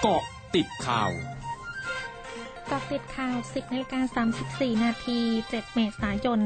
[0.00, 0.22] เกาะ
[0.54, 1.10] ติดข่าว
[2.70, 5.20] กาะติดข่าว 10นาฬิกา34 นาที
[5.50, 6.38] 7 เมษายน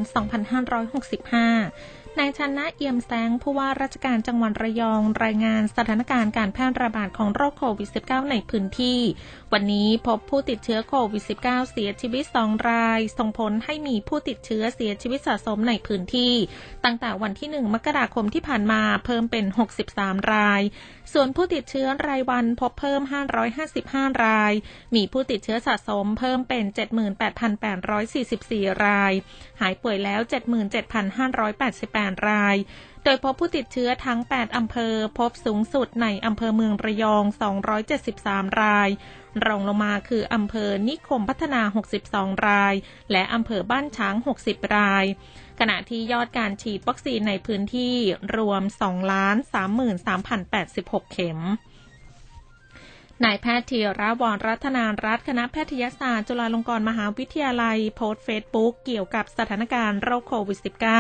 [1.51, 9.01] 2565นายชนะเอี่ยมแสงผู้ว่าราชการจังหวัดระยอง รายงานสถานการณ์การแพร่ระบาดของโรคโควิด -19 ในพื้นที่
[9.53, 16.35] วันนี้พบผู้ติดเชื้อโควิด -19 เสียชีวิต 2 ราย ส่งผลให้มีผู้ติดเชื้อเสียชีวิตสะสมในพื้นที่
[16.85, 19.45] ตั้งแต่วันที่ 1 มกราคมที่ผ่านมาเพิ่มเป็น
[19.89, 20.63] 63 ราย
[21.13, 23.03] ส่วนผู้ติดเชื้อรายวันพบเพิ่ม
[23.63, 24.53] 555 ราย
[24.95, 26.65] มีผู้ติดเชื้อสะสมเพิ่มเป็น
[28.15, 29.13] 78,844 ราย
[29.61, 32.57] หายป่วยแล้ว 77,588 8 ราย
[33.05, 37.25] โดยพบผู้ติดเชื้อทั้ง 8 อำเภอ พบสูงสุดในอำเภอเมืองระยอง
[37.93, 38.89] 273 ราย
[39.47, 41.63] รองลงมาคืออำเภอนิคมพัฒนา
[42.03, 42.75] 62 ราย
[43.13, 44.15] และอำเภอบ้านช้าง
[44.45, 45.05] 60 ราย
[45.59, 47.97] ขณะที่ยอดการฉีดวัคซีนในพื้นที่
[48.37, 48.85] รวม 2
[49.55, 51.39] 33,086 เข็ม
[53.25, 60.59] นายแพทย์ธีระวรรัตนารัฐคณะแพทยศาสตร์ จุฬาลงกรณ์มหาวิทยาลัย โพสต์เฟซบุ๊กเกี่ยวกับสถานการณ์โรคโควิด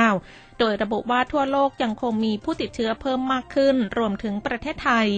[0.08, 5.08] -19 โดยระบุว่าทั่วโลกยังคงมีผู้ติดเชื้อเพิ่มมากขึ้น รวมถึงประเทศไทย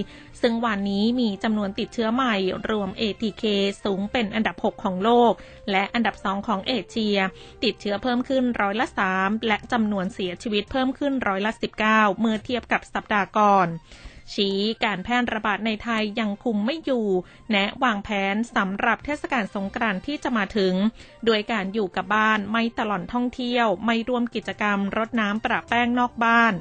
[0.43, 2.35] ซึ่งวันนี้มีจำนวนติดเชื้อใหม่
[2.71, 3.45] รวม ATK
[3.85, 5.33] สูงเป็นอันดับ 6 ของโลก
[5.71, 7.17] และอันดับ 2 ของเอเชีย
[7.65, 8.87] ติดเชื้อเพิ่มขึ้นร้อยละ
[9.17, 11.53] 3 และจำนวนเสียชีวิตเพิ่มขึ้นร้อยละ
[11.87, 13.69] 19 เมื่อเทียบกับสัปดาห์ก่อน
[14.35, 17.07] ชี้การแพร่ระบาดในไทยยังคุมไม่อยู่
[17.51, 20.75] แนะวางแผนสำหรับเทศกาลสงกรานต์ที่จะมาถึง
[21.27, 26.53] โดยการอยู่กับบ้านไม่ตลอดท่องเที่ยว ไม่ร่วมกิจกรรมรดน้ำประแป้งนอกบ้าน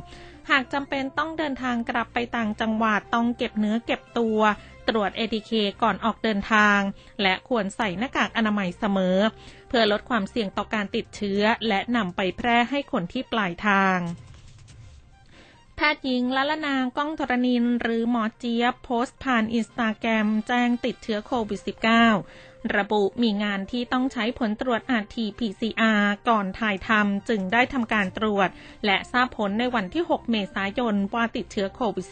[0.49, 4.39] หากจำเป็นต้องเดินทางกลับไปต่างจังหวัดต้องเก็บเนื้อเก็บตัว
[4.89, 6.79] ตรวจ ATK ก่อนออกเดินทาง
[7.21, 9.17] และควรใส่หน้ากากอนามัยเสมอ
[9.67, 13.97] เพื่อลดความเสี่ยงต่อการติดเชื้อ และนำไปแพร่ให้คนที่ปลายทาง
[15.85, 21.61] พทย์หญิงละละนางก้องธรณิน หรือหมอเจี๊ยบโพสต์ผ่านอินสตาแกรมแจ้งติดเชื้อโควิด
[22.17, 28.49] -19 ระบุมีงานที่ต้องใช้ผลตรวจอาที PCR ก่อนถ่ายทำจึงได้ทำการตรวจ
[28.85, 32.07] และทราบผลในวันที่ 6 เมษายนว่าติดเชื้อโควิด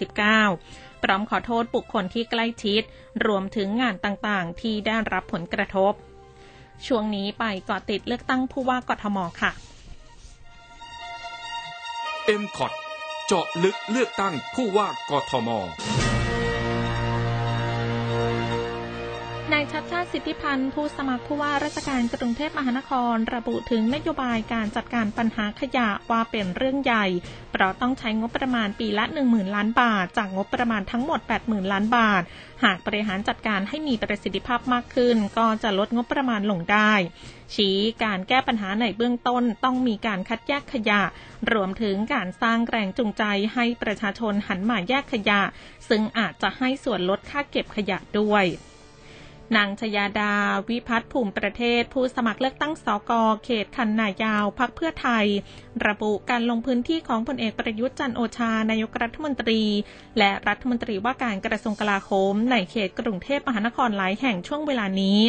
[0.50, 2.81] -19 พร้อมขอโทษบุคคลที่ใกล้ชิด
[3.25, 5.94] รวมถึงงานต่างๆ ที่ได้รับผลกระทบ
[6.85, 9.52] ช่วงนี้ไปกาะติดเลือกตั้งผู้ว่ากทมค่ะ
[12.44, 12.88] m c o t
[13.31, 15.50] เจาะลึกเลือกตั้งผู้ว่ากทม
[19.53, 27.05] นายชัดชาติสิทธิพันธ์ผู้สมัครผู้ว่าราชการกรุงเทพมหานคร ระบุถึงนโยบายการจัดการปัญหาขยะว่าเป็นเรื่องใหญ่
[27.51, 32.21] เพราะต้องใช้งบประมาณปีละ 10,000 ล้านบาท จากงบประมาณทั้งหมด 80,000 ล้านบาท
[32.63, 36.93] หากบริหารจัดการให้มีประสิทธิภาพมากขึ้น ก็จะลดงบประมาณลงได้
[37.55, 41.01] ชี้การแก้ปัญหาในเบื้องต้นต้องมีการคัดแยกขยะ
[41.51, 43.23] รวมถึงการสร้างแรงจูงใจ
[43.53, 45.41] ให้ประชาชนหันมาแยกขยะ
[45.89, 48.47] ซึ่งอาจจะให้ส่วนลดค่าเก็บขยะด้วย
[49.57, 50.33] นางชยาดา
[50.69, 53.11] วิพัฒน์ภูมิประเทศ ผู้สมัครเลือกตั้งสก
[53.43, 55.25] เขตคันนายาวพักเพื่อไทย
[55.87, 59.61] ระบุการลงพื้นที่ของพลเอกประยุทธ์จันโอชานายกรัฐมนตรี
[60.17, 65.19] และรัฐมนตรีว่าการกระทรวงกลาโหมในเขตกรุงเทพมหานครหลายแห่งช่วงเวลานี้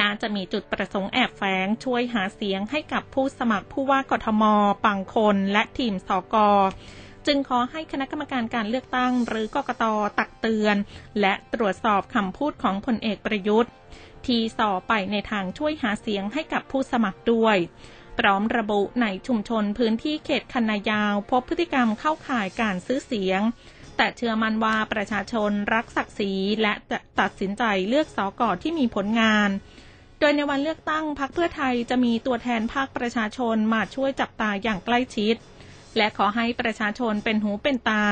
[0.00, 4.42] น่าจะมีจุดประสงค์แอบแฝงช่วยหาเสียงให้กับผู้สมัครผู้ว่ากทม
[4.86, 6.36] บางคนและทีมสก
[7.26, 9.84] จึงขอให้คณะกรรมการการเลือกตั้ง หรือกกต
[10.18, 10.76] ตักเตือน
[11.20, 13.72] และตรวจสอบคำพูดของพลเอกประยุทธ์
[14.26, 17.56] ที่ส่อไปในทางช่วยหาเสียงให้กับผู้สมัครด้วย
[18.18, 23.40] พร้อมระบุในชุมชนพื้นที่เขตคันนายาว พบพฤติกรรมเข้าข่ายการซื้อเสียง
[23.96, 26.32] แต่เชื่อมั่นว่าประชาชนรักศักดิ์ศรี
[26.62, 26.72] และ
[27.20, 29.50] ตัดสินใจเลือกสอกอที่มีผลงาน
[30.20, 35.34] โดยในวันเลือกตั้งพรรคเพื่อไทยจะมีตัวแทนภาคประชาชนมาช่วยจับตาอย่างใกล้ชิด
[35.96, 38.04] และขอให้ประชาชนเป็นหูเป็นตา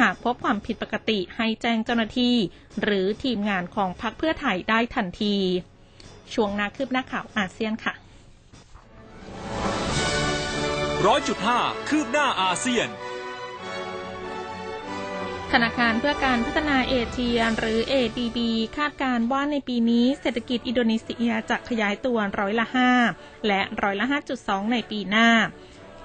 [0.00, 2.36] หากพบความผิดปกติให้แจ้งเจ้าหน้าที่
[2.82, 5.36] หรือทีมงานของพรรคเพื่อไทยได้ทันที
[6.34, 7.94] ช่วงนาคืบหน้าข่าวอาเซียนค่ะ
[11.06, 11.58] ร้อยจุดห้า
[11.88, 12.88] คืบหน้าอาเซียน
[15.52, 18.38] ธนาคารเพื่อการพัฒนาเอเชียหรือ ADB
[18.76, 22.66] คาดการว่าในปีนี้เศรษฐกิจอินโดนีเซียจะขยายตัวร้อยละ
[23.06, 24.06] 5 และร้อยละ
[24.38, 25.28] 5.2 ในปีหน้า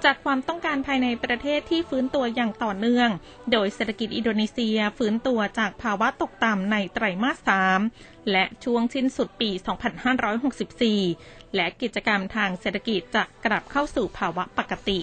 [0.04, 3.10] จากความต้องการภายในประเทศที่ฟื้นตัวอย่างต่อเนื่อง
[3.52, 7.50] โดยเศรษฐกิจอินโดนีเซียฟื้นตัวจากภาวะตกต่ำในไตรมาส
[7.84, 9.50] 3 และช่วงสิ้นสุดปี
[10.32, 14.98] 2564 และกิจกรรมทางเศรษฐกิจจะกลับเข้าสู่ภาวะปกติ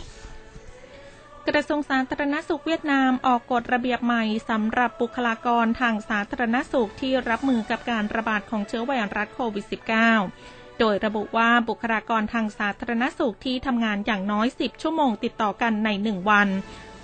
[1.47, 16.48] กระทรวงสาธารณสุขเวียดนามออกกฎระเบียบใหม่สำหรับบุคลากรทางสาธารณสุขที่รับมือกับการระบาดของเชื้อไวรัสโควิด -19 โดยระบุว่าบุคลากรทางสาธารณสุขที่ทำงานอย่างน้อย 10 ชั่วโมงติดต่อกันใน 1 วัน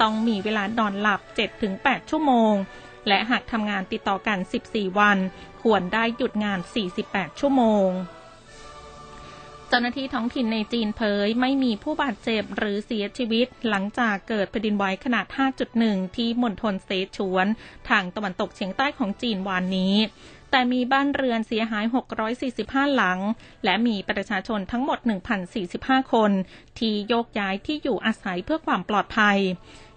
[0.01, 1.21] ต้องมีเวลานอนหลับ
[1.65, 2.53] 7-8 ชั่วโมง
[3.07, 4.37] และหากทำงานติดต่อกัน
[4.69, 5.17] 14 วัน
[5.61, 6.59] ควรได้หยุดงาน
[6.99, 7.89] 48 ชั่วโมง
[9.67, 15.25] เจ้าหน้าที่ท้องถิ่นในจีนเผยไม่มีผู้บาดเจ็บหรือเสียชีวิต หลังจากเกิดแผ่นดินไหวขนาด
[15.71, 17.47] 5.1 ที่มณฑลเซฉวน
[17.89, 19.95] ทางตะวันตกเฉียงใต้ของจีนวานนี้
[20.51, 21.85] แต่มีบ้านเรือนเสียหาย
[22.39, 23.19] 645 หลัง
[23.63, 24.99] และมีประชาชนทั้งหมด
[25.55, 26.31] 1,045 คน
[26.79, 29.37] ที่โยกย้ายที่อยู่อาศัยเพื่อความปลอดภัย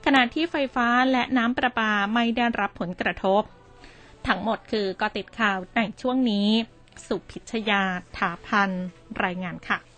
[0.05, 3.43] ขณะที่ไฟฟ้าและน้ำประปาไม่ได้รับผลกระทบ
[4.27, 6.49] ทั้งหมดคือก็ติดข่าวในช่วงนี้
[7.07, 7.83] สุพิชยา
[8.17, 8.71] ถาพัน
[9.25, 9.90] รายงานค่ะ